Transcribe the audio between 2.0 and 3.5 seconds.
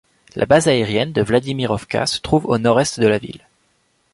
se trouve au nord-est de la ville.